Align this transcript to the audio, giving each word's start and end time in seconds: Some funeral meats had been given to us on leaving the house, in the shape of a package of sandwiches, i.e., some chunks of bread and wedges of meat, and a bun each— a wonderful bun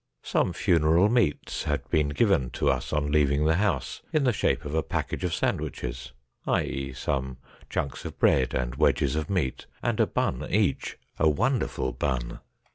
Some 0.23 0.51
funeral 0.51 1.09
meats 1.09 1.65
had 1.65 1.87
been 1.91 2.09
given 2.09 2.49
to 2.57 2.71
us 2.71 2.91
on 2.91 3.11
leaving 3.11 3.45
the 3.45 3.57
house, 3.57 4.01
in 4.11 4.23
the 4.23 4.33
shape 4.33 4.65
of 4.65 4.73
a 4.73 4.81
package 4.81 5.23
of 5.23 5.31
sandwiches, 5.35 6.11
i.e., 6.47 6.91
some 6.93 7.37
chunks 7.69 8.03
of 8.03 8.17
bread 8.17 8.55
and 8.55 8.73
wedges 8.73 9.15
of 9.15 9.29
meat, 9.29 9.67
and 9.83 9.99
a 9.99 10.07
bun 10.07 10.47
each— 10.49 10.97
a 11.19 11.29
wonderful 11.29 11.91
bun 11.91 12.39